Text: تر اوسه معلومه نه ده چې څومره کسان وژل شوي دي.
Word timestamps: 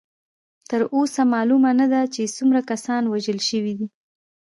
تر 0.69 0.81
اوسه 0.95 1.21
معلومه 1.33 1.71
نه 1.81 1.85
ده 1.93 2.01
چې 2.13 2.33
څومره 2.37 2.61
کسان 2.71 3.03
وژل 3.07 3.39
شوي 3.49 3.73
دي. 3.79 3.87